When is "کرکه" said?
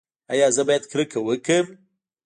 0.91-1.19